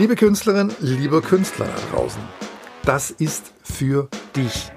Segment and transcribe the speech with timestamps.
[0.00, 2.22] Liebe Künstlerin, lieber Künstler da draußen,
[2.86, 4.72] das ist für dich.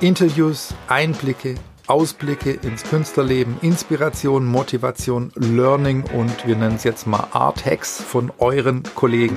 [0.00, 1.54] Interviews, Einblicke,
[1.86, 8.30] Ausblicke ins Künstlerleben, Inspiration, Motivation, Learning und wir nennen es jetzt mal Art Hacks von
[8.36, 9.34] euren Kollegen.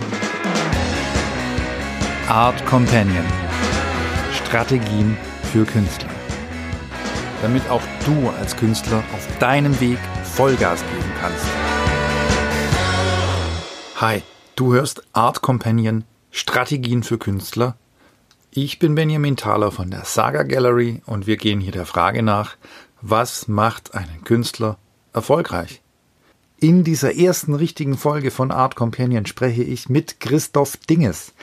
[2.28, 3.26] Art Companion.
[4.34, 5.16] Strategien
[5.54, 6.10] für Künstler.
[7.42, 11.46] Damit auch du als Künstler auf deinem Weg Vollgas geben kannst.
[14.02, 14.22] Hi,
[14.58, 17.78] du hörst Art Companion Strategien für Künstler.
[18.52, 22.58] Ich bin Benjamin Thaler von der Saga Gallery und wir gehen hier der Frage nach,
[23.00, 24.78] was macht einen Künstler
[25.14, 25.82] erfolgreich?
[26.60, 31.34] In dieser ersten richtigen Folge von Art Companion spreche ich mit Christoph Dinges.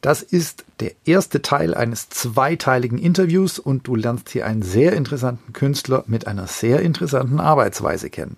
[0.00, 5.52] Das ist der erste Teil eines zweiteiligen Interviews und du lernst hier einen sehr interessanten
[5.52, 8.36] Künstler mit einer sehr interessanten Arbeitsweise kennen.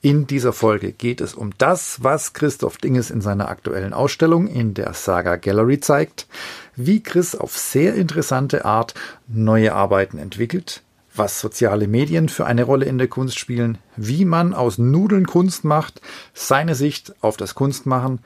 [0.00, 4.74] In dieser Folge geht es um das, was Christoph Dinges in seiner aktuellen Ausstellung in
[4.74, 6.26] der Saga Gallery zeigt,
[6.76, 8.94] wie Chris auf sehr interessante Art
[9.28, 10.82] neue Arbeiten entwickelt,
[11.14, 15.64] was soziale Medien für eine Rolle in der Kunst spielen, wie man aus Nudeln Kunst
[15.64, 16.02] macht,
[16.34, 18.18] seine Sicht auf das Kunstmachen,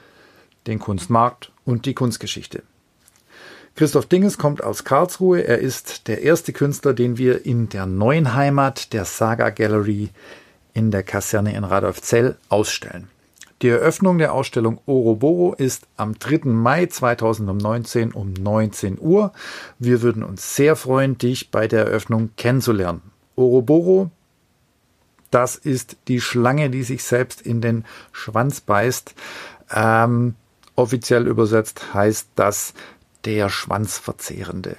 [0.66, 2.64] den Kunstmarkt und die Kunstgeschichte.
[3.76, 5.46] Christoph Dinges kommt aus Karlsruhe.
[5.46, 10.10] Er ist der erste Künstler, den wir in der neuen Heimat der Saga Gallery
[10.78, 13.08] in der Kaserne in Radolfzell ausstellen.
[13.62, 16.42] Die Eröffnung der Ausstellung Oroboro ist am 3.
[16.44, 19.32] Mai 2019 um 19 Uhr.
[19.80, 23.02] Wir würden uns sehr freuen, dich bei der Eröffnung kennenzulernen.
[23.34, 24.12] Oroboro,
[25.32, 29.16] das ist die Schlange, die sich selbst in den Schwanz beißt.
[29.74, 30.36] Ähm,
[30.76, 32.74] offiziell übersetzt heißt das
[33.24, 34.76] der Schwanzverzehrende.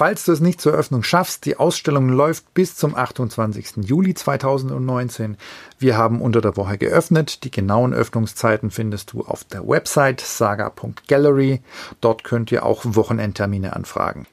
[0.00, 3.84] Falls du es nicht zur Eröffnung schaffst, die Ausstellung läuft bis zum 28.
[3.84, 5.36] Juli 2019.
[5.78, 7.44] Wir haben unter der Woche geöffnet.
[7.44, 11.60] Die genauen Öffnungszeiten findest du auf der Website saga.gallery.
[12.00, 14.26] Dort könnt ihr auch Wochenendtermine anfragen.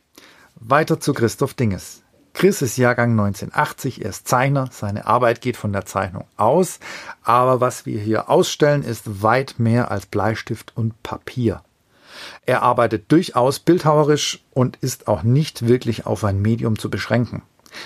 [0.55, 2.01] Weiter zu Christoph Dinges.
[2.33, 6.79] Chris ist Jahrgang 1980, er ist Zeichner, seine Arbeit geht von der Zeichnung aus,
[7.23, 11.61] aber was wir hier ausstellen, ist weit mehr als Bleistift und Papier.
[12.45, 17.43] Er arbeitet durchaus bildhauerisch und ist auch nicht wirklich auf ein Medium zu beschränken.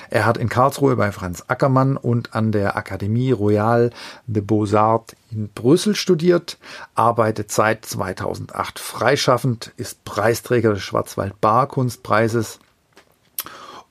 [0.10, 3.92] Er hat in Karlsruhe bei Franz Ackermann und an der Akademie Royale
[4.28, 6.58] de Beaux-Arts in Brüssel studiert,
[6.96, 12.60] arbeitet seit 2008 freischaffend, ist Preisträger des Schwarzwald Bar Kunstpreises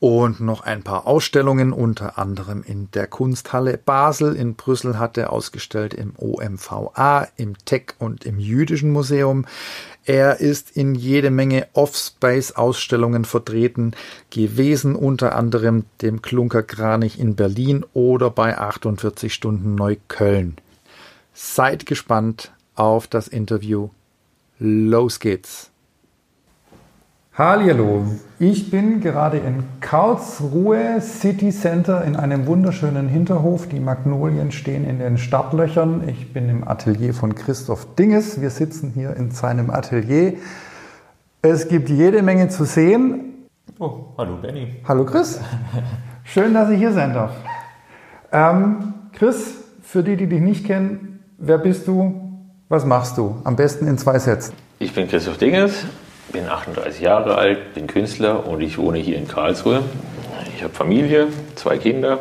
[0.00, 5.30] und noch ein paar Ausstellungen, unter anderem in der Kunsthalle Basel in Brüssel hat er
[5.30, 9.44] ausgestellt, im OMVA, im Tech und im Jüdischen Museum.
[10.06, 13.92] Er ist in jede Menge Off-Space-Ausstellungen vertreten
[14.30, 20.56] gewesen, unter anderem dem Klunker Kranich in Berlin oder bei 48 Stunden Neukölln.
[21.34, 23.90] Seid gespannt auf das Interview.
[24.58, 25.69] Los geht's!
[27.42, 28.04] Hallo,
[28.38, 33.66] ich bin gerade in Karlsruhe City Center in einem wunderschönen Hinterhof.
[33.66, 36.06] Die Magnolien stehen in den Startlöchern.
[36.06, 38.42] Ich bin im Atelier von Christoph Dinges.
[38.42, 40.34] Wir sitzen hier in seinem Atelier.
[41.40, 43.46] Es gibt jede Menge zu sehen.
[43.78, 44.76] Oh, hallo Benny.
[44.86, 45.40] Hallo Chris.
[46.24, 47.32] Schön, dass ich hier sein darf.
[48.32, 52.20] Ähm, Chris, für die, die dich nicht kennen, wer bist du?
[52.68, 53.40] Was machst du?
[53.44, 54.52] Am besten in zwei Sätzen.
[54.78, 55.86] Ich bin Christoph Dinges,
[56.32, 59.82] bin 38 Jahre alt, bin Künstler und ich wohne hier in Karlsruhe.
[60.54, 62.18] Ich habe Familie, zwei Kinder.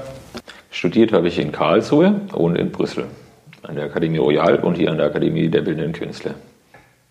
[0.71, 3.05] Studiert habe ich in Karlsruhe und in Brüssel
[3.63, 6.35] an der Akademie Royal und hier an der Akademie der Bildenden Künstler.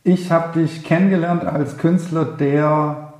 [0.04, 3.12] Ich habe dich kennengelernt als Künstler, der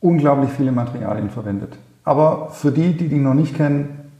[0.00, 1.74] unglaublich viele Materialien verwendet.
[2.04, 4.10] Aber für die, die dich noch nicht kennen,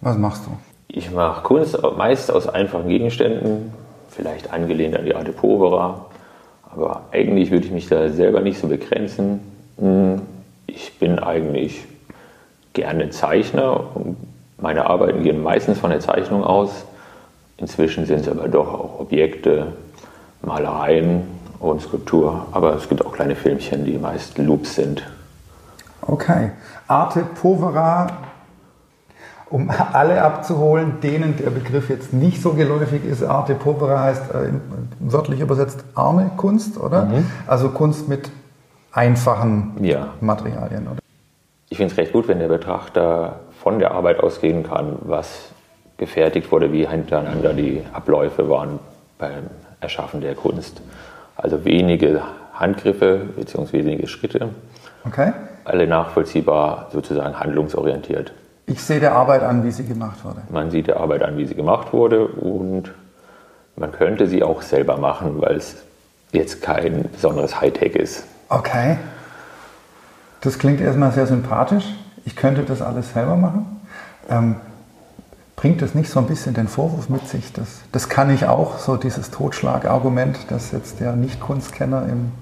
[0.00, 0.50] was machst du?
[0.88, 3.72] Ich mache Kunst meist aus einfachen Gegenständen,
[4.10, 6.06] vielleicht angelehnt an die Arte Povera
[6.76, 9.40] aber eigentlich würde ich mich da selber nicht so begrenzen.
[9.78, 10.22] Hm,
[10.66, 11.84] ich bin eigentlich
[12.72, 13.84] gerne Zeichner
[14.58, 16.84] meine Arbeiten gehen meistens von der Zeichnung aus.
[17.58, 19.72] Inzwischen sind es aber doch auch Objekte,
[20.42, 21.22] Malereien
[21.58, 22.46] und Skulptur.
[22.52, 25.02] Aber es gibt auch kleine Filmchen, die meist Loops sind.
[26.02, 26.52] Okay.
[26.88, 28.06] Arte Povera
[29.48, 33.22] um alle abzuholen, denen der Begriff jetzt nicht so geläufig ist.
[33.22, 34.48] Arte Povera heißt äh,
[34.98, 37.04] wörtlich übersetzt arme Kunst, oder?
[37.04, 37.26] Mhm.
[37.46, 38.30] Also Kunst mit
[38.92, 40.08] einfachen ja.
[40.20, 40.98] Materialien, oder?
[41.68, 45.50] Ich finde es recht gut, wenn der Betrachter von der Arbeit ausgehen kann, was
[45.96, 48.78] gefertigt wurde, wie hintereinander die Abläufe waren
[49.18, 49.48] beim
[49.80, 50.80] Erschaffen der Kunst.
[51.36, 52.22] Also wenige
[52.54, 53.84] Handgriffe bzw.
[53.84, 54.50] wenige Schritte.
[55.04, 55.32] Okay.
[55.64, 58.32] Alle nachvollziehbar sozusagen handlungsorientiert.
[58.66, 60.42] Ich sehe der Arbeit an, wie sie gemacht wurde.
[60.50, 62.92] Man sieht der Arbeit an, wie sie gemacht wurde und
[63.78, 65.76] Man könnte sie auch selber machen, weil es
[66.32, 68.24] jetzt kein besonderes Hightech ist.
[68.48, 68.96] Okay.
[70.40, 71.84] Das klingt erstmal sehr sympathisch.
[72.24, 73.80] Ich könnte das alles selber machen.
[74.30, 74.56] Ähm,
[75.56, 77.52] bringt das nicht so ein bisschen den Vorwurf mit sich?
[77.52, 82.32] Dass, das kann ich auch, so dieses Totschlagargument, das jetzt der Nicht-Kunstkenner im,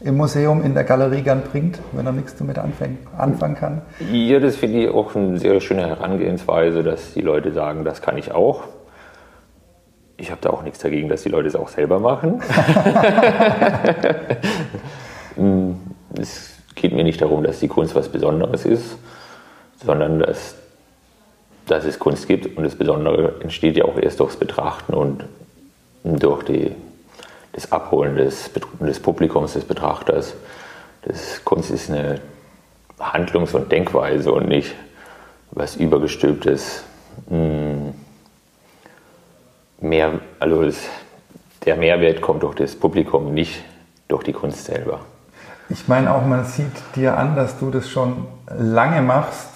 [0.00, 3.82] im Museum, in der Galerie gern bringt, wenn er nichts damit anfängt, anfangen kann?
[4.12, 8.18] Ja, das finde ich auch eine sehr schöne Herangehensweise, dass die Leute sagen, das kann
[8.18, 8.64] ich auch.
[10.18, 12.42] Ich habe da auch nichts dagegen, dass die Leute es auch selber machen.
[16.18, 18.96] es geht mir nicht darum, dass die Kunst was Besonderes ist,
[19.84, 20.56] sondern dass,
[21.66, 25.24] dass es Kunst gibt und das Besondere entsteht ja auch erst durchs Betrachten und
[26.04, 26.72] durch die,
[27.56, 28.50] das Abholen des,
[28.80, 30.34] des Publikums, des Betrachters.
[31.02, 32.20] Das Kunst ist eine
[33.00, 34.74] Handlungs- und Denkweise und nicht
[35.50, 36.84] was übergestülptes.
[37.28, 37.94] Hm,
[39.80, 40.76] mehr, also das,
[41.64, 43.64] der Mehrwert kommt durch das Publikum, nicht
[44.06, 45.00] durch die Kunst selber.
[45.68, 48.26] Ich meine auch, man sieht dir an, dass du das schon
[48.56, 49.48] lange machst.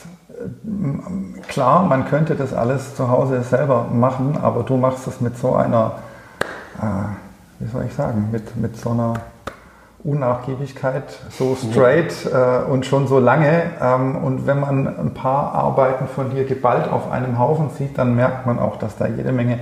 [1.48, 5.54] Klar, man könnte das alles zu Hause selber machen, aber du machst es mit so
[5.54, 5.98] einer,
[6.80, 7.29] äh,
[7.60, 9.14] wie soll ich sagen, mit, mit so einer
[10.02, 13.64] Unnachgiebigkeit, so straight äh, und schon so lange.
[13.80, 18.16] Ähm, und wenn man ein paar Arbeiten von dir geballt auf einem Haufen sieht, dann
[18.16, 19.60] merkt man auch, dass da jede Menge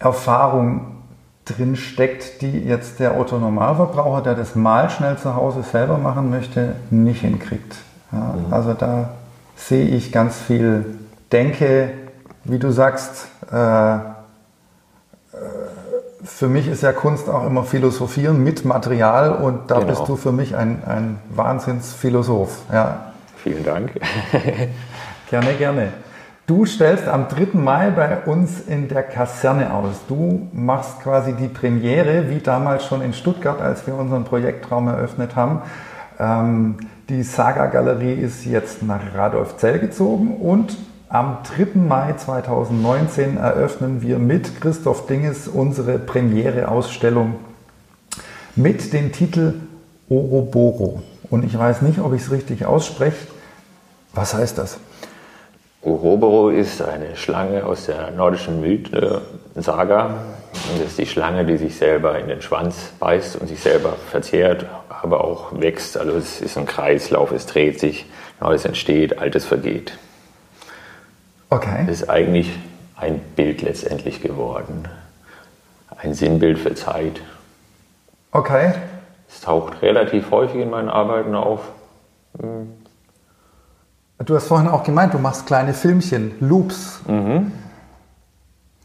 [0.00, 0.98] Erfahrung
[1.44, 6.30] drin steckt, die jetzt der Otto Normalverbraucher, der das mal schnell zu Hause selber machen
[6.30, 7.76] möchte, nicht hinkriegt.
[8.12, 8.52] Ja, mhm.
[8.52, 9.10] Also da
[9.56, 10.98] sehe ich ganz viel
[11.30, 11.90] Denke,
[12.44, 13.98] wie du sagst, äh,
[16.28, 19.88] für mich ist ja Kunst auch immer Philosophieren mit Material und da genau.
[19.88, 22.58] bist du für mich ein, ein Wahnsinnsphilosoph.
[22.72, 23.12] Ja.
[23.42, 23.92] Vielen Dank.
[25.30, 25.88] gerne, gerne.
[26.46, 27.58] Du stellst am 3.
[27.58, 29.96] Mai bei uns in der Kaserne aus.
[30.08, 35.36] Du machst quasi die Premiere, wie damals schon in Stuttgart, als wir unseren Projektraum eröffnet
[35.36, 35.62] haben.
[36.18, 36.78] Ähm,
[37.08, 40.76] die Saga-Galerie ist jetzt nach Radolfzell gezogen und
[41.08, 41.78] am 3.
[41.78, 47.36] Mai 2019 eröffnen wir mit Christoph Dinges unsere Premiere-Ausstellung
[48.56, 49.54] mit dem Titel
[50.10, 51.02] Oroboro.
[51.30, 53.26] Und ich weiß nicht, ob ich es richtig ausspreche.
[54.12, 54.78] Was heißt das?
[55.82, 59.22] Uroboro ist eine Schlange aus der nordischen Mythe,
[59.54, 60.06] Saga.
[60.70, 63.94] Und das ist die Schlange, die sich selber in den Schwanz beißt und sich selber
[64.10, 65.96] verzehrt, aber auch wächst.
[65.96, 68.06] Also es ist ein Kreislauf, es dreht sich,
[68.40, 69.92] Neues entsteht, Altes vergeht.
[71.50, 71.84] Okay.
[71.86, 72.58] Es ist eigentlich
[72.96, 74.88] ein Bild letztendlich geworden.
[75.96, 77.20] Ein Sinnbild für Zeit.
[78.32, 78.74] Okay.
[79.28, 81.60] Es taucht relativ häufig in meinen Arbeiten auf.
[82.40, 82.72] Hm.
[84.24, 87.00] Du hast vorhin auch gemeint, du machst kleine Filmchen, Loops.
[87.06, 87.52] Mhm.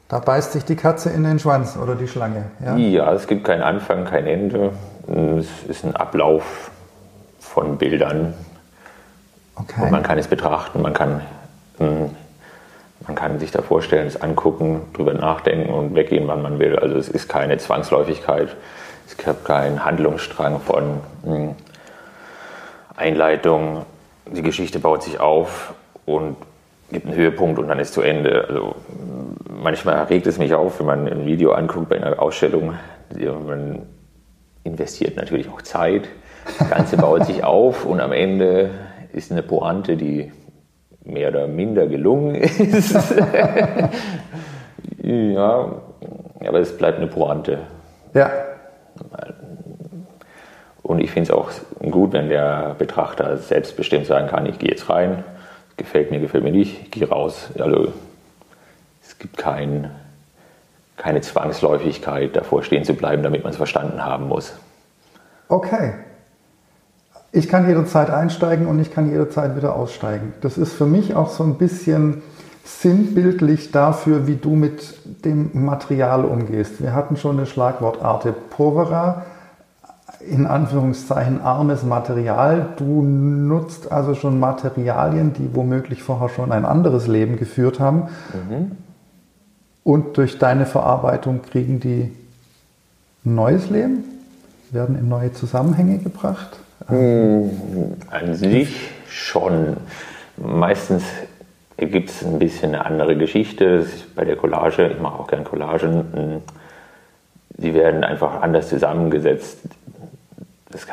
[0.07, 2.45] Da beißt sich die Katze in den Schwanz oder die Schlange.
[2.63, 4.73] Ja, ja es gibt keinen Anfang, kein Ende.
[5.07, 6.69] Es ist ein Ablauf
[7.39, 8.35] von Bildern.
[9.55, 9.81] Okay.
[9.81, 11.21] Und man kann es betrachten, man kann,
[11.77, 12.11] hm,
[13.05, 16.77] man kann sich da vorstellen, es angucken, drüber nachdenken und weggehen, wann man will.
[16.77, 18.55] Also es ist keine Zwangsläufigkeit.
[19.05, 21.55] Es gibt keinen Handlungsstrang von hm,
[22.95, 23.85] Einleitung,
[24.25, 25.73] die Geschichte baut sich auf
[26.05, 26.37] und
[26.91, 28.45] gibt einen Höhepunkt und dann ist zu Ende.
[28.47, 28.75] Also
[29.49, 32.75] manchmal regt es mich auf, wenn man ein Video anguckt bei einer Ausstellung.
[33.45, 33.81] Man
[34.63, 36.07] investiert natürlich auch Zeit.
[36.59, 38.69] Das Ganze baut sich auf und am Ende
[39.11, 40.31] ist eine Pointe, die
[41.05, 42.93] mehr oder minder gelungen ist.
[45.01, 45.81] ja,
[46.39, 47.59] aber es bleibt eine Pointe.
[48.13, 48.31] Ja.
[50.81, 51.49] Und ich finde es auch
[51.91, 55.23] gut, wenn der Betrachter selbstbestimmt sagen kann, ich gehe jetzt rein,
[55.77, 57.49] gefällt mir, gefällt mir nicht, ich gehe raus.
[57.57, 57.93] Also
[59.01, 59.91] es gibt kein,
[60.97, 64.55] keine Zwangsläufigkeit, davor stehen zu bleiben, damit man es verstanden haben muss.
[65.47, 65.93] Okay.
[67.35, 70.33] Ich kann jederzeit einsteigen und ich kann jederzeit wieder aussteigen.
[70.41, 72.21] Das ist für mich auch so ein bisschen
[72.63, 74.93] sinnbildlich dafür, wie du mit
[75.25, 76.79] dem Material umgehst.
[76.79, 79.23] Wir hatten schon eine Schlagwortarte Povera
[80.29, 82.67] in Anführungszeichen armes Material.
[82.77, 88.09] Du nutzt also schon Materialien, die womöglich vorher schon ein anderes Leben geführt haben.
[88.47, 88.71] Mhm.
[89.83, 92.11] Und durch deine Verarbeitung kriegen die
[93.25, 94.03] ein neues Leben,
[94.69, 96.59] werden in neue Zusammenhänge gebracht.
[96.89, 97.97] Mhm.
[98.09, 99.77] An sich schon.
[100.37, 101.03] Meistens
[101.77, 103.85] gibt es ein bisschen eine andere Geschichte.
[104.15, 106.41] bei der Collage, ich mache auch gerne Collagen,
[107.49, 109.59] die werden einfach anders zusammengesetzt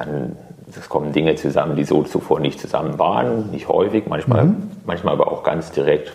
[0.01, 0.37] kann,
[0.75, 4.71] das kommen Dinge zusammen, die so zuvor nicht zusammen waren, nicht häufig, manchmal, mhm.
[4.87, 6.13] manchmal aber auch ganz direkt,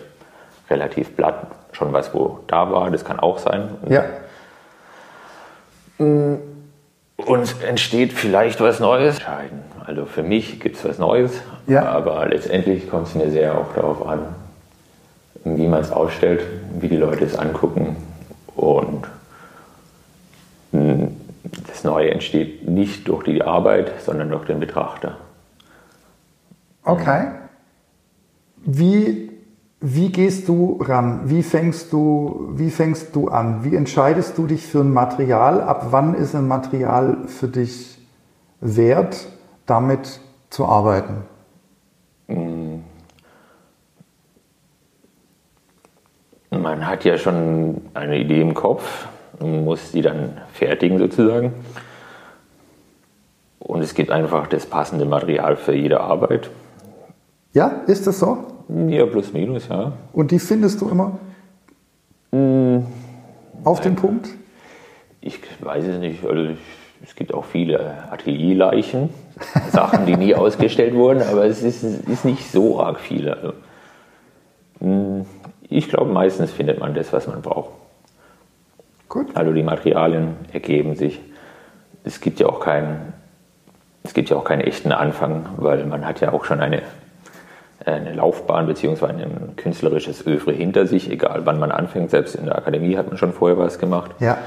[0.68, 3.68] relativ platt, schon was, wo da war, das kann auch sein.
[3.88, 4.04] Ja.
[7.16, 9.18] Und entsteht vielleicht was Neues.
[9.86, 11.32] Also für mich gibt es was Neues,
[11.66, 11.84] Ja.
[11.86, 14.20] aber letztendlich kommt es mir sehr auch darauf an,
[15.44, 16.42] wie man es ausstellt,
[16.78, 17.96] wie die Leute es angucken.
[18.54, 19.04] Und
[20.72, 21.08] mh,
[21.68, 25.16] das Neue entsteht nicht durch die Arbeit, sondern durch den Betrachter.
[26.84, 27.28] Okay.
[28.64, 29.30] Wie,
[29.88, 31.30] wie gehst du ran?
[31.30, 33.62] Wie fängst du, wie fängst du an?
[33.62, 35.60] Wie entscheidest du dich für ein Material?
[35.60, 37.96] Ab wann ist ein Material für dich
[38.60, 39.28] wert,
[39.64, 41.22] damit zu arbeiten?
[46.50, 49.06] Man hat ja schon eine Idee im Kopf,
[49.38, 51.52] und muss die dann fertigen sozusagen.
[53.60, 56.50] Und es gibt einfach das passende Material für jede Arbeit.
[57.52, 58.55] Ja, ist das so?
[58.68, 59.92] Ja, plus minus, ja.
[60.12, 61.18] Und die findest du immer
[63.64, 64.28] auf den Punkt?
[65.20, 66.24] Ich weiß es nicht.
[66.24, 66.58] Also ich,
[67.02, 69.10] es gibt auch viele Atelierleichen,
[69.70, 73.36] Sachen, die nie ausgestellt wurden, aber es ist, ist nicht so arg viele.
[73.36, 73.52] Also,
[74.80, 75.24] mh,
[75.68, 77.70] ich glaube, meistens findet man das, was man braucht.
[79.08, 79.36] Gut.
[79.36, 81.20] Also die Materialien ergeben sich.
[82.04, 83.12] Es gibt ja auch keinen,
[84.04, 86.82] es gibt ja auch keinen echten Anfang, weil man hat ja auch schon eine,
[87.86, 89.06] eine Laufbahn bzw.
[89.06, 92.10] ein künstlerisches Övre hinter sich, egal wann man anfängt.
[92.10, 94.10] Selbst in der Akademie hat man schon vorher was gemacht.
[94.18, 94.38] Ja.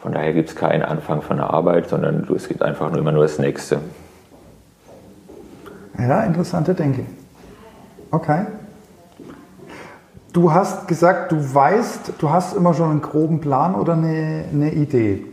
[0.00, 3.12] Von daher gibt es keinen Anfang von der Arbeit, sondern es gibt einfach nur immer
[3.12, 3.78] nur das Nächste.
[5.98, 7.04] Ja, interessante Denke.
[8.10, 8.46] Okay.
[10.32, 14.72] Du hast gesagt, du weißt, du hast immer schon einen groben Plan oder eine, eine
[14.72, 15.24] Idee.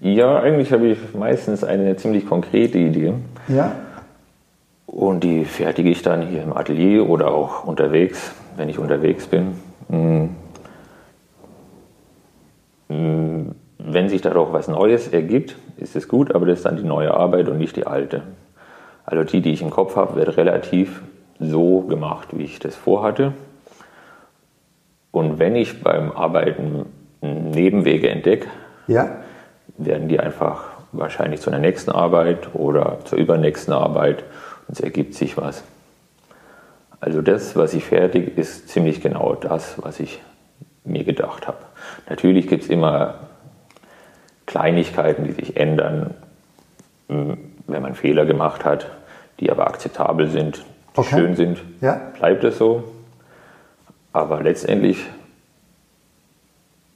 [0.00, 3.14] Ja, eigentlich habe ich meistens eine ziemlich konkrete Idee
[3.48, 3.72] Ja?
[4.94, 9.60] Und die fertige ich dann hier im Atelier oder auch unterwegs, wenn ich unterwegs bin.
[9.88, 10.28] Mm.
[12.88, 16.84] Mm, Wenn sich dadurch was Neues ergibt, ist es gut, aber das ist dann die
[16.84, 18.22] neue Arbeit und nicht die alte.
[19.04, 21.02] Also die, die ich im Kopf habe, wird relativ
[21.40, 23.32] so gemacht, wie ich das vorhatte.
[25.10, 26.86] Und wenn ich beim Arbeiten
[27.20, 28.46] Nebenwege entdecke,
[28.86, 29.08] Ja?
[29.76, 34.22] werden die einfach wahrscheinlich zu einer nächsten Arbeit oder zur übernächsten Arbeit
[34.68, 35.62] es ergibt sich was.
[37.00, 40.22] Also das, was ich fertig, ist ziemlich genau das, was ich
[40.84, 41.58] mir gedacht habe.
[42.08, 43.14] Natürlich gibt es immer
[44.46, 46.14] Kleinigkeiten, die sich ändern,
[47.08, 48.90] mh, wenn man Fehler gemacht hat,
[49.40, 50.64] die aber akzeptabel sind,
[50.96, 51.16] die Okay.
[51.16, 52.00] schön sind, Ja.
[52.18, 52.84] bleibt es so.
[54.12, 54.98] Aber letztendlich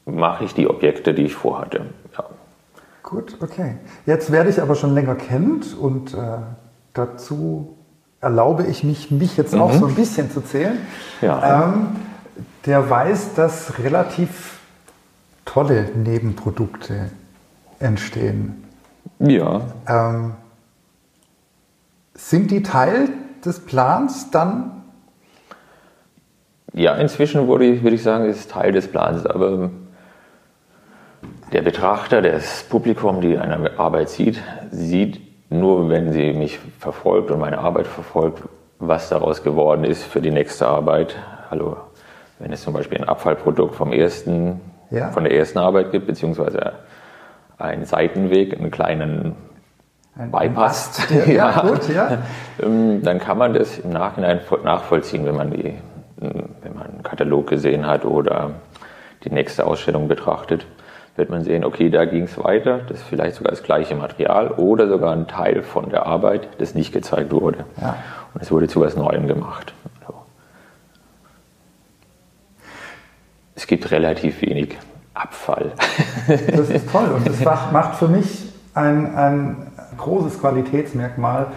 [0.06, 1.86] mache ich die Objekte, die ich vorhatte.
[2.16, 2.24] Ja.
[3.02, 3.76] Gut, okay.
[4.06, 6.38] Jetzt werde ich aber schon länger kennt und äh,
[6.98, 7.76] dazu
[8.20, 10.78] erlaube ich mich, mich jetzt auch so ein bisschen zu zählen.
[11.20, 11.64] Ja.
[11.68, 11.88] Ähm,
[12.66, 14.58] der weiß, dass relativ
[15.44, 17.10] tolle Nebenprodukte
[17.78, 18.64] entstehen.
[19.20, 20.32] Ja, Ähm,
[22.14, 23.08] sind die Teil
[23.44, 24.72] des Plans dann?
[26.74, 29.70] ja inzwischen würde ich, würde ich sagen, ist Teil des Plans, aber
[31.52, 34.40] der Betrachter, das Publikum, die eine Arbeit sieht,
[34.70, 38.42] sieht nur, wenn sie mich verfolgt und meine Arbeit verfolgt,
[38.78, 41.16] was daraus geworden ist für die nächste Arbeit.
[41.50, 41.76] Also
[42.38, 45.10] wenn es zum Beispiel ein Abfallprodukt vom ersten, Ja.
[45.10, 46.72] von der ersten Arbeit gibt, beziehungsweise
[47.58, 49.34] einen Seitenweg, einen kleinen
[50.16, 52.18] Ein Bypass, der- ja, gut, ja.
[52.62, 55.74] Ähm, dann kann man das im Nachhinein voll- nachvollziehen, wenn man, die,
[56.16, 58.50] wenn man einen Katalog gesehen hat oder
[59.24, 60.66] die nächste Ausstellung betrachtet,
[61.18, 64.52] wird man sehen, okay, da ging es weiter, das ist vielleicht sogar das gleiche Material
[64.52, 67.64] oder sogar ein Teil von der Arbeit, das nicht gezeigt wurde.
[67.80, 67.96] Ja.
[68.34, 69.74] Und es wurde zu was Neuem gemacht.
[70.06, 70.14] So.
[73.56, 74.78] Es gibt relativ wenig
[75.12, 75.72] Abfall.
[76.28, 77.40] Das ist toll und das
[77.72, 78.44] macht- für mich
[78.74, 79.56] ein, ein
[79.96, 81.48] großes Qualitätsmerkmal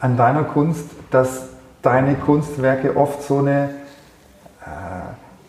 [0.00, 1.48] an deiner Kunst, dass
[1.82, 3.68] deine Kunstwerke oft so eine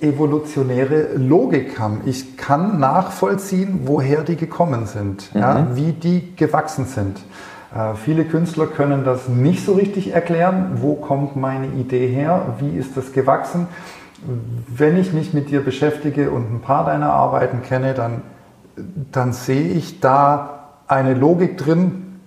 [0.01, 2.01] evolutionäre Logik haben.
[2.05, 7.19] Ich kann nachvollziehen, woher die gekommen sind, ja, wie die gewachsen sind.
[7.73, 10.77] Äh, viele Künstler können das nicht so richtig erklären.
[10.81, 12.55] Wo kommt meine Idee her?
[12.59, 13.67] Wie ist das gewachsen?
[14.67, 18.21] Wenn ich mich mit dir beschäftige und ein paar deiner Arbeiten kenne, dann,
[19.11, 22.19] dann sehe ich da eine Logik drin,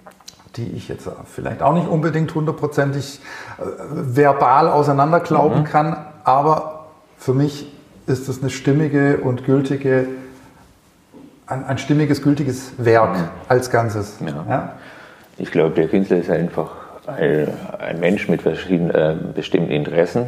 [0.56, 3.20] die ich jetzt vielleicht auch nicht unbedingt hundertprozentig
[3.58, 3.62] äh,
[4.16, 6.77] verbal auseinanderglauben kann, aber
[7.18, 7.66] für mich
[8.06, 10.06] ist es eine stimmige und gültige,
[11.46, 13.16] ein, ein stimmiges, gültiges Werk
[13.48, 14.18] als Ganzes.
[14.24, 14.44] Ja.
[14.48, 14.72] Ja?
[15.36, 16.70] Ich glaube, der Künstler ist einfach
[17.06, 17.48] ein,
[17.78, 20.26] ein Mensch mit verschiedenen äh, bestimmten Interessen.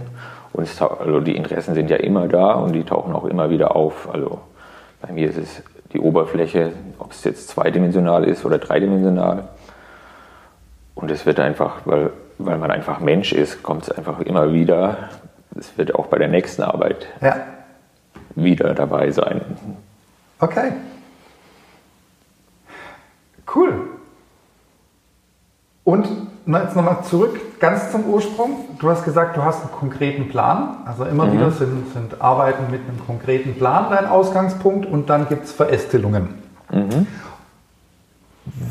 [0.53, 3.77] Und es, also die Interessen sind ja immer da und die tauchen auch immer wieder
[3.77, 4.09] auf.
[4.13, 4.41] Also
[5.01, 9.49] bei mir ist es die Oberfläche, ob es jetzt zweidimensional ist oder dreidimensional.
[10.95, 15.09] Und es wird einfach, weil, weil man einfach Mensch ist, kommt es einfach immer wieder.
[15.61, 17.37] Es wird auch bei der nächsten Arbeit Ja.
[18.35, 19.43] wieder dabei sein.
[20.39, 20.73] Okay.
[23.55, 23.75] Cool.
[25.85, 26.09] Und
[26.47, 28.65] jetzt nochmal zurück, ganz zum Ursprung.
[28.79, 30.79] Du hast gesagt, du hast einen konkreten Plan.
[30.87, 35.45] Also immer wieder sind, sind Arbeiten mit einem konkreten Plan dein Ausgangspunkt und dann gibt
[35.45, 36.35] es Verästelungen.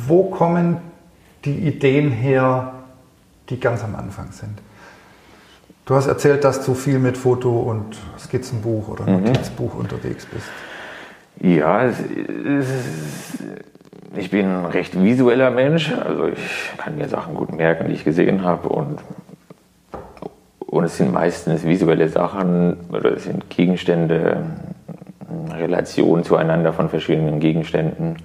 [0.08, 0.78] Wo kommen
[1.46, 2.74] die Ideen her,
[3.50, 4.60] die ganz am Anfang sind?
[5.90, 10.46] Du hast erzählt, dass du viel mit Foto und Skizzenbuch oder Notizbuch unterwegs bist.
[11.42, 12.68] Ja, es, es,
[14.16, 15.92] ich bin ein recht visueller Mensch.
[15.92, 18.70] Also ich kann mir Sachen gut merken, die ich gesehen habe.
[18.70, 19.00] Und,
[20.60, 24.44] und es sind meistens visuelle Sachen oder es sind Gegenstände,
[25.52, 28.18] Relationen zueinander von verschiedenen Gegenständen.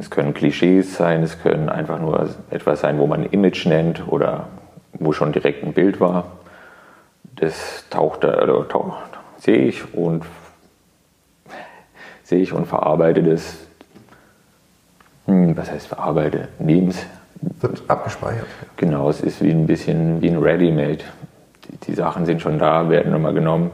[0.00, 4.02] Es können Klischees sein, es können einfach nur etwas sein, wo man ein Image nennt
[4.08, 4.48] oder
[4.94, 6.24] wo schon direkt ein Bild war.
[7.36, 8.98] Das taucht da, oder taucht,
[9.38, 10.24] sehe ich und
[12.24, 13.56] sehe ich und verarbeite das.
[15.26, 16.48] Hm, Was heißt verarbeite?
[16.58, 16.98] Nehme es.
[17.60, 18.46] Wird abgespeichert.
[18.76, 20.98] Genau, es ist wie ein bisschen wie ein Ready-Made.
[21.64, 23.70] Die, die Sachen sind schon da, werden nochmal genommen.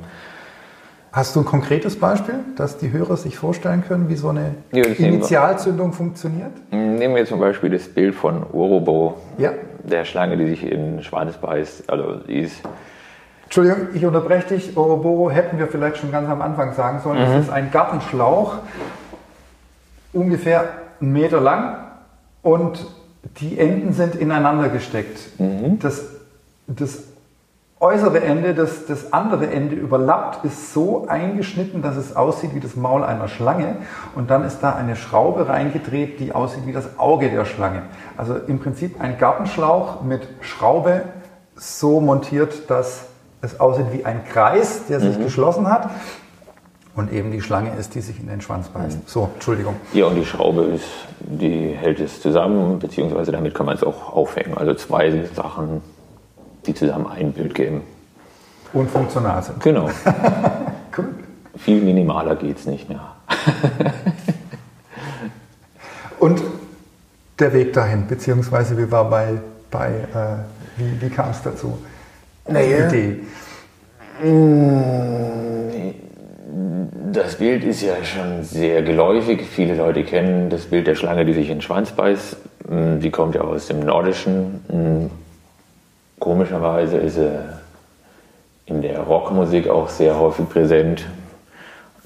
[1.11, 4.83] Hast du ein konkretes Beispiel, dass die Hörer sich vorstellen können, wie so eine Ja,
[4.85, 5.09] nehmen wir.
[5.09, 6.53] Initialzündung funktioniert?
[6.71, 9.51] Hm, Nehmen wir zum Beispiel das Bild von Urobo, Ja.
[9.89, 11.89] Der Schlange, die sich in Schwanz beißt.
[11.91, 12.63] Also die ist
[13.45, 14.77] Entschuldigung, ich unterbreche dich.
[14.77, 17.19] Oroboro hätten wir vielleicht schon ganz am Anfang sagen sollen.
[17.19, 18.57] Es ist ein Gartenschlauch,
[20.13, 20.69] ungefähr
[21.01, 21.77] einen Meter lang
[22.43, 22.87] und
[23.39, 25.21] die Enden sind ineinander gesteckt.
[25.79, 26.07] Das,
[26.67, 27.05] das
[27.79, 32.75] äußere Ende, das, das andere Ende überlappt, ist so eingeschnitten, dass es aussieht wie das
[32.75, 33.77] Maul einer Schlange.
[34.15, 37.83] Und dann ist da eine Schraube reingedreht, die aussieht wie das Auge der Schlange.
[38.17, 41.03] Also im Prinzip ein Gartenschlauch mit Schraube
[41.55, 43.07] so montiert, dass
[43.43, 45.91] es aussieht wie ein Kreis, der sich geschlossen hat.
[46.95, 49.07] Und eben die Schlange ist, die sich in den Schwanz beißt.
[49.07, 49.77] So, Entschuldigung.
[49.93, 50.89] Ja, und die Schraube ist,
[51.21, 54.57] die hält es zusammen, beziehungsweise damit kann man es auch aufhängen.
[54.57, 55.83] Also zwei Sachen,
[56.67, 57.83] die zusammen ein Bild geben.
[58.73, 59.63] Und funktional sind.
[59.63, 59.89] Genau.
[60.97, 61.09] Cool.
[61.59, 63.01] Viel minimaler geht es nicht mehr.
[66.19, 66.41] Und
[67.39, 71.77] der Weg dahin, beziehungsweise wie war bei, bei äh, wie, wie kam es dazu?
[72.49, 72.89] Naja.
[72.89, 73.21] Idee.
[77.13, 79.43] Das Bild ist ja schon sehr geläufig.
[79.47, 82.37] Viele Leute kennen das Bild der Schlange, die sich in den Schwanz beißt.
[82.69, 85.11] Mm, Die kommt ja aus dem Nordischen.
[86.19, 87.39] Komischerweise ist sie
[88.67, 91.07] in der Rockmusik auch sehr häufig präsent.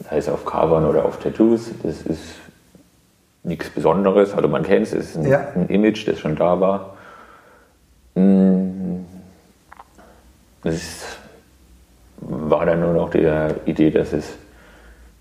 [0.09, 1.71] Da ist auf Covern oder auf Tattoos.
[1.83, 2.35] Das ist
[3.43, 4.35] nichts Besonderes.
[4.35, 5.49] Also man kennt es, es ist ein, Ja.
[5.55, 6.97] ein Image, das schon da war.
[10.63, 11.21] Das ist
[12.21, 13.29] war dann nur noch die
[13.65, 14.37] Idee, dass es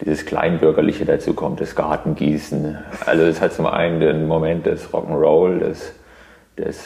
[0.01, 2.77] dieses Kleinbürgerliche dazu kommt, das Gartengießen.
[3.05, 5.93] Also es hat zum einen den Moment des Rock'n'Roll, des,
[6.57, 6.79] des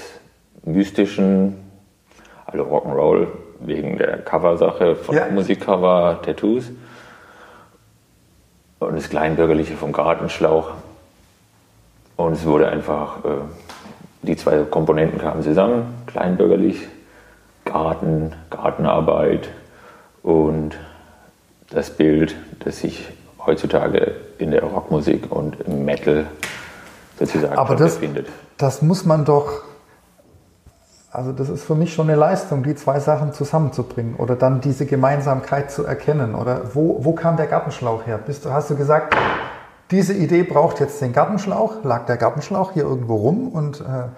[0.66, 1.56] Mystischen,
[2.54, 3.28] also Rock'n'Roll
[3.60, 5.28] wegen der Coversache von Ja.
[5.30, 6.70] Musikcover, Tattoos.
[8.80, 10.72] Und das Kleinbürgerliche vom Gartenschlauch.
[12.18, 13.30] Und es wurde einfach, äh,
[14.22, 16.88] die zwei Komponenten kamen zusammen, kleinbürgerlich,
[17.66, 19.50] Garten, Gartenarbeit
[20.22, 20.78] und
[21.70, 23.08] das Bild, das sich
[23.46, 26.26] heutzutage in der Rockmusik und im Metal
[27.18, 28.28] sozusagen Aber das, befindet.
[28.58, 29.63] das muss man doch,
[31.13, 34.88] also das ist für mich schon eine Leistung, die zwei Sachen zusammenzubringen oder dann diese
[34.88, 36.34] Gemeinsamkeit zu erkennen.
[36.34, 38.17] Oder wo, wo kam der Gartenschlauch her?
[38.17, 39.15] Bist hast du gesagt,
[39.91, 41.84] diese Idee braucht jetzt den Gartenschlauch?
[41.84, 43.49] Lag der Gartenschlauch hier irgendwo rum?
[43.49, 44.10] Und äh,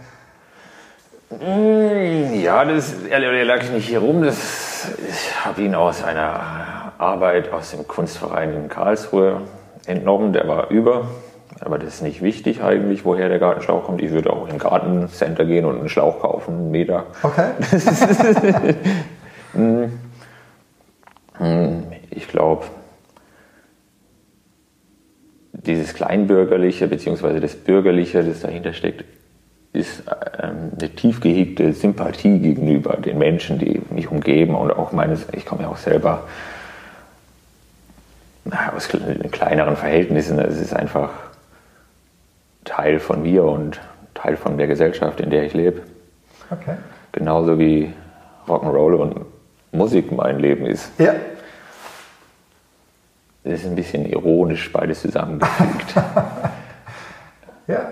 [2.42, 4.24] Ja, das er lag nicht hier rum.
[4.24, 9.42] Das, ich habe ihn aus einer Arbeit aus dem Kunstverein in Karlsruhe
[9.86, 10.32] entnommen.
[10.32, 11.10] Der war über.
[11.62, 14.02] Aber das ist nicht wichtig eigentlich, woher der Gartenschlauch kommt.
[14.02, 17.06] Ich würde auch in ein Gartencenter gehen und einen Schlauch kaufen, einen Meter.
[17.24, 17.52] okay,
[22.12, 22.66] Ich glaube,
[25.54, 27.40] dieses Kleinbürgerliche bzw.
[27.40, 29.04] das Bürgerliche, das dahinter steckt,
[29.74, 30.04] ist
[30.42, 35.46] ähm, eine tief gehegte Sympathie gegenüber den Menschen, die mich umgeben und auch meines, ich
[35.46, 36.24] komme ja auch selber
[38.76, 40.40] aus kle- kleineren Verhältnissen.
[40.40, 41.10] Es ist einfach
[42.66, 43.80] Teil von mir und
[44.14, 45.82] Teil von der Gesellschaft, in der ich lebe.
[46.52, 46.76] okay.
[47.12, 47.94] Genauso wie
[48.48, 49.26] Rock'n'Roll und
[49.72, 50.92] Musik mein Leben ist.
[51.00, 51.14] Ja.
[53.44, 55.96] Das ist ein bisschen ironisch beides zusammengefügt.
[57.68, 57.92] ja.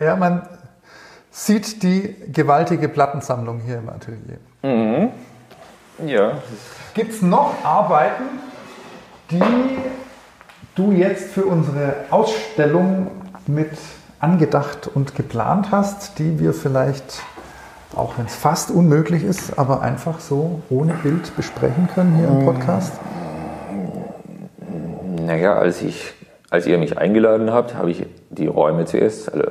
[0.00, 0.48] Ja, man
[1.30, 4.38] sieht die gewaltige Plattensammlung hier im Atelier.
[4.62, 5.10] Mhm.
[6.06, 6.38] Ja.
[6.94, 8.24] Gibt es noch Arbeiten,
[9.30, 9.42] die
[10.74, 13.19] du jetzt für unsere Ausstellung
[13.54, 13.70] mit
[14.20, 17.22] angedacht und geplant hast, die wir vielleicht,
[17.96, 22.44] auch wenn es fast unmöglich ist, aber einfach so ohne Bild besprechen können hier im
[22.44, 22.92] Podcast?
[25.26, 26.12] Naja, als, ich,
[26.50, 29.44] als ihr mich eingeladen habt, habe ich die Räume zuerst, also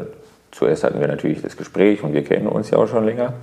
[0.52, 3.34] zuerst hatten wir natürlich das Gespräch und wir kennen uns ja auch schon länger.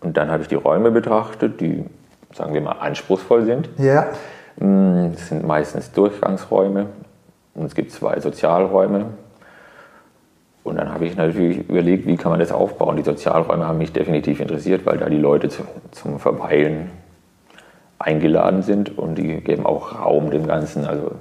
[0.00, 1.84] Und dann habe ich die Räume betrachtet, die,
[2.34, 3.68] sagen wir mal, anspruchsvoll sind.
[3.78, 4.06] Ja.
[4.56, 6.86] Das sind meistens Durchgangsräume
[7.54, 9.06] und es gibt zwei Sozialräume.
[10.64, 12.96] Und dann habe ich natürlich überlegt, wie kann man das aufbauen.
[12.96, 16.90] Die Sozialräume haben mich definitiv interessiert, weil da die Leute zu, zum Verweilen
[17.98, 20.86] eingeladen sind und die geben auch Raum dem Ganzen.
[20.86, 21.12] Also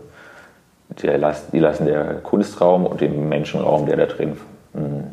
[1.02, 4.38] die lassen der Kunstraum und den Menschenraum, der da drin
[4.74, 5.04] mh, mm,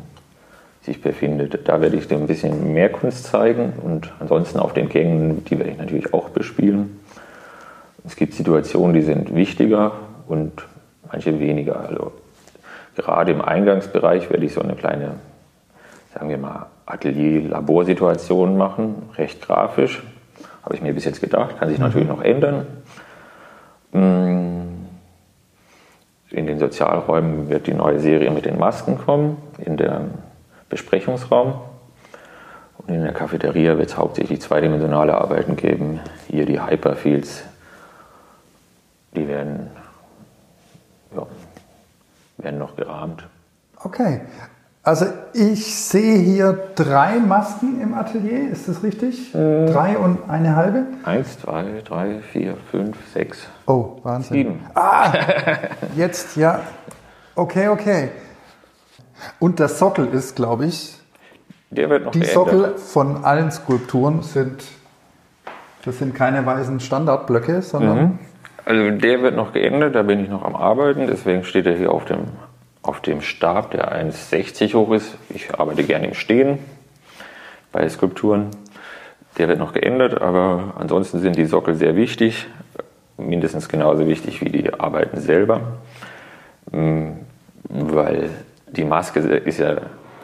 [0.81, 1.67] sich befindet.
[1.67, 5.57] Da werde ich dem ein bisschen mehr Kunst zeigen und ansonsten auf den Gängen, die
[5.57, 6.99] werde ich natürlich auch bespielen.
[8.05, 9.91] Es gibt Situationen, die sind wichtiger
[10.27, 10.53] und
[11.11, 11.81] manche weniger.
[11.81, 12.13] Also
[12.95, 15.15] gerade im Eingangsbereich werde ich so eine kleine,
[16.13, 20.03] sagen wir mal, Atelier-Laborsituation machen, recht grafisch.
[20.63, 21.85] Habe ich mir bis jetzt gedacht, kann sich mhm.
[21.85, 22.67] natürlich noch ändern.
[23.93, 24.61] Mm.
[26.31, 30.11] In den Sozialräumen wird die neue Serie mit den Masken kommen, in dem
[30.69, 31.55] Besprechungsraum.
[32.77, 35.99] Und in der Cafeteria wird es hauptsächlich zweidimensionale Arbeiten geben.
[36.29, 37.43] Hier die Hyperfields,
[39.13, 39.71] die werden,
[42.43, 43.27] werden noch gerahmt.
[43.83, 44.21] Okay.
[44.83, 49.33] Also ich sehe hier drei Masken im Atelier, ist das richtig?
[49.35, 50.85] Äh, drei und eine halbe?
[51.03, 53.47] Eins, zwei, drei, vier, fünf, sechs.
[53.67, 54.33] Oh, Wahnsinn.
[54.33, 54.59] Sieben.
[54.73, 55.13] Ah,
[55.95, 56.61] jetzt, ja.
[57.35, 58.09] Okay, okay.
[59.39, 60.99] Und der Sockel ist, glaube ich,
[61.69, 62.33] der wird noch die geändert.
[62.33, 64.63] Sockel von allen Skulpturen sind,
[65.85, 67.97] das sind keine weißen Standardblöcke, sondern...
[67.97, 68.19] Mhm.
[68.65, 71.91] Also der wird noch geändert, da bin ich noch am Arbeiten, deswegen steht er hier
[71.91, 72.25] auf dem,
[72.83, 75.17] auf dem Stab, der 1,60 hoch ist.
[75.29, 76.59] Ich arbeite gerne im Stehen
[77.71, 78.51] bei Skulpturen.
[79.37, 82.47] Der wird noch geändert, aber ansonsten sind die Sockel sehr wichtig,
[83.17, 85.61] mindestens genauso wichtig wie die Arbeiten selber,
[86.71, 87.11] mm,
[87.69, 88.29] weil
[88.67, 89.77] die Maske ist ja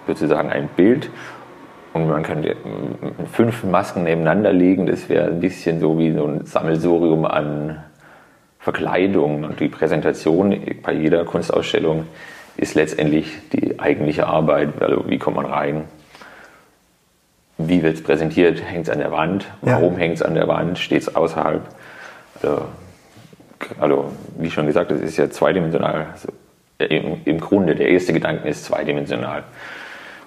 [0.06, 1.10] sozusagen ein Bild
[1.94, 2.56] und man könnte
[3.32, 7.84] fünf Masken nebeneinander legen, das wäre ein bisschen so wie so ein Sammelsurium an
[8.68, 12.06] Verkleidung und die Präsentation bei jeder Kunstausstellung
[12.58, 14.82] ist letztendlich die eigentliche Arbeit.
[14.82, 15.86] Also wie kommt man rein?
[17.58, 18.62] Wie wird es präsentiert?
[18.62, 19.46] Hängt es an der Wand?
[19.62, 20.00] Warum ja.
[20.00, 20.80] hängt es an der Wand?
[20.80, 21.62] Steht es außerhalb?
[22.42, 22.66] Also,
[23.80, 26.08] also, wie schon gesagt, es ist ja zweidimensional.
[26.12, 26.28] Also,
[26.80, 29.46] im, Im Grunde, der erste Gedanke ist zweidimensional.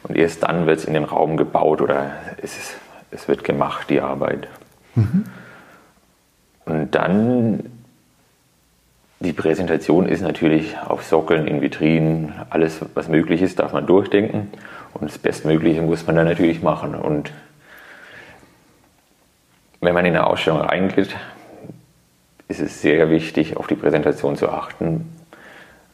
[0.02, 2.76] Und erst dann wird es in den Raum gebaut oder es, ist,
[3.10, 4.48] es wird gemacht, die Arbeit.
[4.94, 5.24] Mhm.
[6.64, 7.79] Und dann
[9.20, 14.50] die Präsentation ist natürlich auf Sockeln, in Vitrinen, alles, was möglich ist, darf man durchdenken.
[14.94, 16.94] Und das Bestmögliche muss man dann natürlich machen.
[16.94, 17.30] Und
[19.80, 21.14] wenn man in eine Ausstellung reingeht,
[22.48, 25.12] ist es sehr wichtig, auf die Präsentation zu achten.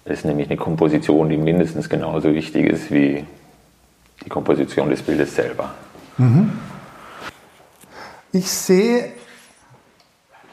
[0.04, 3.24] Das ist nämlich eine Komposition, die mindestens genauso wichtig ist wie
[4.24, 5.74] die Komposition des Bildes selber.
[6.16, 6.52] Mhm.
[8.30, 9.12] Ich sehe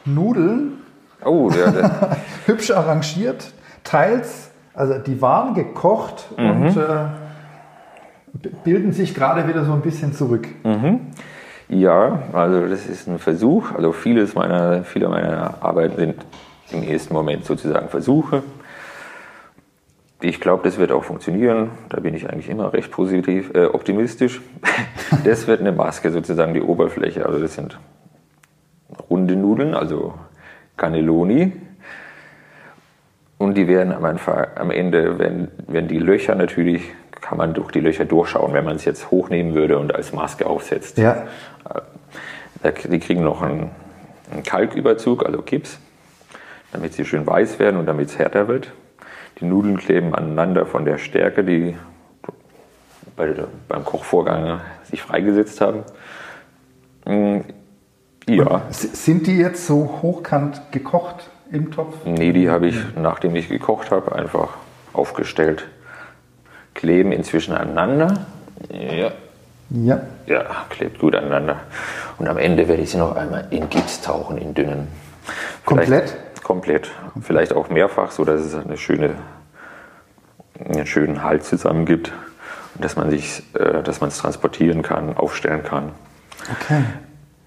[0.06, 0.83] Nudeln
[1.26, 2.18] Oh, ja.
[2.46, 6.50] Hübsch arrangiert, teils, also die waren gekocht mhm.
[6.50, 7.06] und äh,
[8.64, 10.48] bilden sich gerade wieder so ein bisschen zurück.
[10.64, 11.02] Mhm.
[11.70, 13.72] Ja, also das ist ein Versuch.
[13.74, 16.26] Also vieles meiner, viele meiner Arbeiten sind
[16.72, 18.44] im ersten Moment sozusagen Versuche.
[20.22, 21.72] Ich glaube, das wird auch funktionieren.
[21.90, 24.42] Da bin ich eigentlich immer recht positiv, äh, optimistisch.
[25.26, 27.26] das wird eine Maske, sozusagen die Oberfläche.
[27.26, 27.78] Also das sind
[29.10, 30.14] runde Nudeln, also
[30.84, 31.54] Cannelloni.
[33.38, 36.84] Und die werden am, Anfang, am Ende, wenn, wenn die Löcher natürlich,
[37.22, 40.46] kann man durch die Löcher durchschauen, wenn man es jetzt hochnehmen würde und als Maske
[40.46, 40.98] aufsetzt.
[40.98, 41.26] Ja.
[42.64, 43.72] Äh, die kriegen noch einen,
[44.30, 45.80] einen Kalküberzug, also Gips,
[46.74, 48.74] damit sie schön weiß werden und damit es härter wird.
[49.40, 51.78] Die Nudeln kleben aneinander von der Stärke, die
[53.16, 53.34] bei,
[53.70, 55.84] beim Kochvorgang sich freigesetzt haben.
[58.28, 58.62] Ja.
[58.70, 61.96] Sind die jetzt so hochkant gekocht im Topf?
[62.06, 64.50] Nee, die habe ich, nachdem ich gekocht habe, einfach
[64.94, 65.68] aufgestellt.
[66.74, 68.26] Kleben inzwischen aneinander.
[68.72, 69.12] Ja.
[69.70, 70.02] Ja.
[70.28, 71.62] Ja, klebt gut aneinander.
[72.18, 74.88] Und am Ende werde ich sie noch einmal in Gips tauchen, in dünnen.
[75.66, 76.16] Komplett?
[76.44, 76.92] komplett.
[77.22, 79.16] Vielleicht auch mehrfach, so dass es eine schöne,
[80.60, 82.12] einen schönen Halt zusammen gibt
[82.76, 85.92] und dass man sich, äh, dass man es transportieren kann, aufstellen kann.
[86.52, 86.84] Okay.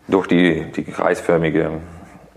[0.09, 1.71] Durch die, die kreisförmige,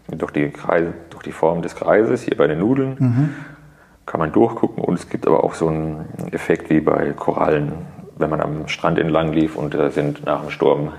[0.07, 3.29] durch die, Kreis, durch die Form des Kreises hier bei den Nudeln Mhm.
[4.05, 7.73] kann man durchgucken und es gibt aber auch so einen Effekt wie bei Korallen,
[8.17, 10.93] wenn man am Strand entlang lief und da sind nach dem Sturm,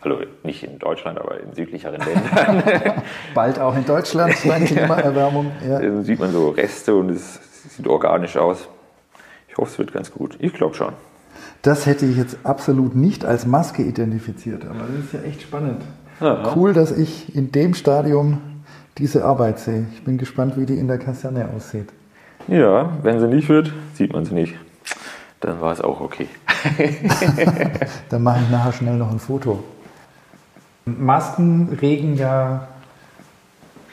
[0.00, 3.02] also nicht in Deutschland, aber in südlicheren Ländern,
[3.34, 5.52] Bald auch in Deutschland, dank Klimaerwärmung.
[5.68, 5.78] Ja.
[5.78, 7.38] Dann sieht man so Reste und es
[7.76, 8.66] sieht organisch aus.
[9.48, 10.36] Ich hoffe, es wird ganz gut.
[10.40, 10.94] Ich glaube schon.
[11.62, 15.82] Das hätte ich jetzt absolut nicht als Maske identifiziert, aber das ist ja echt spannend.
[16.20, 18.40] Cool, dass ich in dem Stadium
[18.98, 19.86] diese Arbeit sehe.
[19.94, 21.88] Ich bin gespannt, wie die in der Kaserne aussieht.
[22.46, 24.54] Ja, wenn sie nicht wird, sieht man sie nicht.
[25.40, 26.28] Dann war es auch okay.
[28.08, 29.62] Dann mache ich nachher schnell noch ein Foto.
[30.84, 32.68] Masken regen ja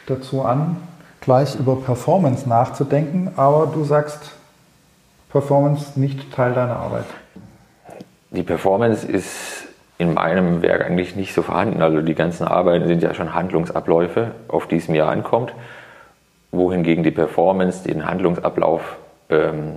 [0.06, 0.78] dazu an,
[1.22, 4.32] gleich über Performance nachzudenken, aber du sagst,
[5.32, 7.06] Performance nicht Teil deiner Arbeit.
[8.32, 9.61] Die Performance ist
[10.02, 11.84] in meinem Werk eigentlich nicht so vorhanden.
[11.84, 15.54] Also die ganzen Arbeiten sind ja schon Handlungsabläufe, auf die es mir ankommt,
[16.52, 18.98] wohingegen die Performance den Handlungsablauf
[19.30, 19.74] ähm,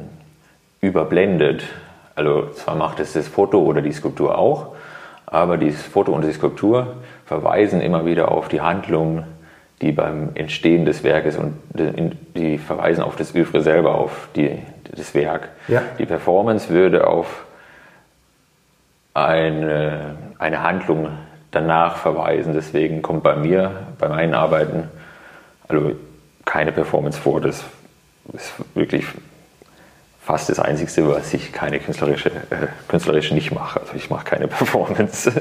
[0.80, 1.64] überblendet.
[2.14, 4.68] Also zwar macht es das Foto oder die Skulptur auch,
[5.26, 6.94] aber dieses Foto und die Skulptur
[7.26, 9.24] verweisen immer wieder auf die Handlung,
[9.82, 11.52] die beim Entstehen des Werkes und
[12.34, 14.58] die verweisen auf das Övre selber, auf die,
[14.90, 15.50] das Werk.
[15.68, 15.82] Ja.
[15.98, 17.44] Die Performance würde auf
[19.14, 21.08] eine, eine Handlung
[21.52, 22.52] danach verweisen.
[22.52, 24.88] Deswegen kommt bei mir, bei meinen Arbeiten,
[25.68, 25.92] also
[26.44, 27.40] keine Performance vor.
[27.40, 27.64] Das
[28.32, 29.06] ist wirklich
[30.20, 33.80] fast das Einzige, was ich keine künstlerische, äh, künstlerisch nicht mache.
[33.80, 35.32] Also ich mache keine Performance.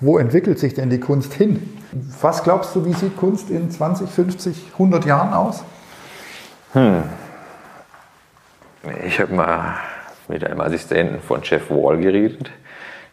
[0.00, 1.80] Wo entwickelt sich denn die Kunst hin?
[2.20, 5.62] Was glaubst du, wie sieht Kunst in 20, 50, 100 Jahren aus?
[9.04, 9.76] Ich habe mal
[10.26, 12.50] mit einem Assistenten von Jeff Wall geredet.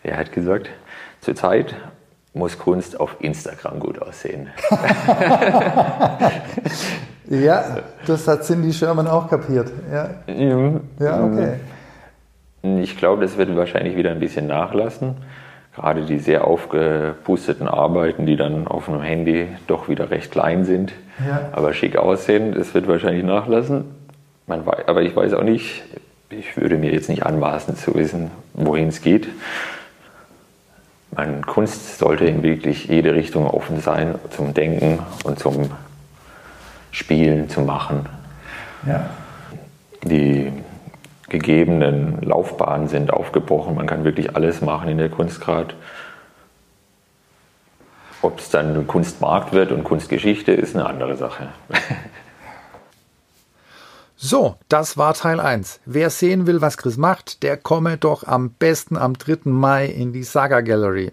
[0.03, 0.69] Der hat gesagt,
[1.21, 1.75] zurzeit
[2.33, 4.49] muss Kunst auf Instagram gut aussehen.
[7.29, 9.71] Ja, das hat Cindy Sherman auch kapiert.
[9.91, 11.53] Ja, ja okay.
[12.81, 15.15] Ich glaube, das wird wahrscheinlich wieder ein bisschen nachlassen.
[15.75, 20.91] Gerade die sehr aufgepusteten Arbeiten, die dann auf einem Handy doch wieder recht klein sind,
[21.25, 21.49] Ja.
[21.51, 23.85] aber schick aussehen, das wird wahrscheinlich nachlassen.
[24.47, 25.83] Man weiß, aber ich weiß auch nicht,
[26.31, 29.27] ich würde mir jetzt nicht anmaßen zu wissen, wohin es geht.
[31.11, 35.71] Man, Kunst sollte in wirklich jede Richtung offen sein, zum Denken und zum
[36.91, 38.07] Spielen, zum Machen.
[38.85, 39.09] Ja.
[40.03, 40.51] Die
[41.29, 43.75] gegebenen Laufbahnen sind aufgebrochen.
[43.75, 45.73] Man kann wirklich alles machen in der Kunst gerade.
[48.21, 51.47] Ob es dann Kunstmarkt wird und Kunstgeschichte, ist eine andere Sache.
[54.21, 55.79] So, das war Teil 1.
[55.85, 59.49] Wer sehen will, was Chris macht, der komme doch am besten am 3.
[59.49, 61.11] Mai in die Saga Gallery.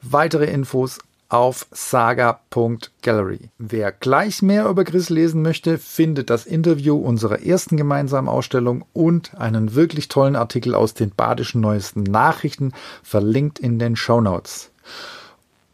[0.00, 3.50] Weitere Infos auf saga.gallery.
[3.58, 9.34] Wer gleich mehr über Chris lesen möchte, findet das Interview unserer ersten gemeinsamen Ausstellung und
[9.34, 14.70] einen wirklich tollen Artikel aus den badischen neuesten Nachrichten verlinkt in den Show Notes.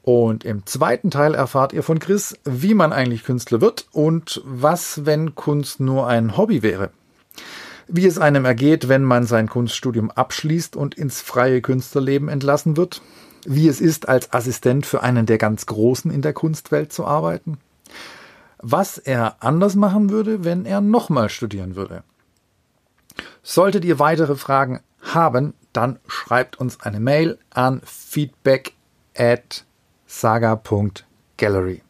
[0.03, 5.05] Und im zweiten Teil erfahrt ihr von Chris, wie man eigentlich Künstler wird und was,
[5.05, 6.91] wenn Kunst nur ein Hobby wäre.
[7.87, 13.03] Wie es einem ergeht, wenn man sein Kunststudium abschließt und ins freie Künstlerleben entlassen wird.
[13.45, 17.59] Wie es ist, als Assistent für einen der ganz Großen in der Kunstwelt zu arbeiten.
[18.59, 22.05] Was er anders machen würde, wenn er nochmal studieren würde.
[23.43, 28.75] Solltet ihr weitere Fragen haben, dann schreibt uns eine Mail an feedback
[29.17, 29.65] at
[30.11, 31.83] saga.gallery.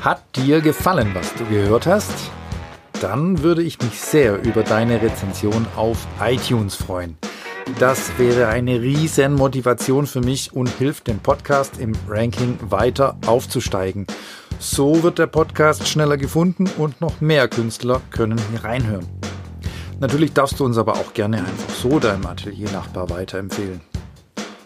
[0.00, 2.12] Hat dir gefallen, was du gehört hast?
[3.00, 7.16] Dann würde ich mich sehr über deine Rezension auf iTunes freuen.
[7.78, 14.06] Das wäre eine riesen Motivation für mich und hilft dem Podcast im Ranking weiter aufzusteigen.
[14.58, 19.06] So wird der Podcast schneller gefunden und noch mehr Künstler können hier reinhören.
[20.00, 23.80] Natürlich darfst du uns aber auch gerne einfach so deinem Atelier-Nachbar weiterempfehlen.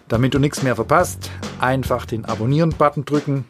[0.09, 1.31] Damit du nichts mehr verpasst,
[1.63, 3.45] einfach den Abonnieren-Button drücken.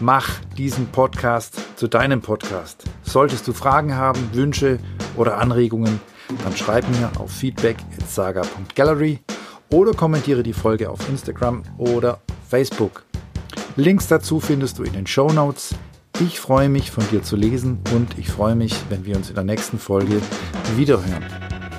[0.00, 2.84] Mach diesen Podcast zu deinem Podcast.
[3.02, 4.78] Solltest du Fragen haben, Wünsche
[5.16, 6.00] oder Anregungen,
[6.44, 9.20] dann schreib mir auf feedback@saga.gallery
[9.70, 13.04] oder kommentiere die Folge auf Instagram oder Facebook.
[13.76, 15.74] Links dazu findest du in den Show Notes.
[16.20, 19.34] Ich freue mich, von dir zu lesen und ich freue mich, wenn wir uns in
[19.34, 20.20] der nächsten Folge
[20.76, 21.24] wiederhören.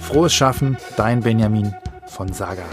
[0.01, 1.73] Frohes Schaffen, dein Benjamin
[2.07, 2.65] von Saga.